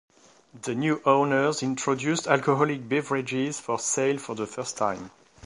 [0.63, 5.11] The new owners introduced alcoholic beverages for sale for the first time.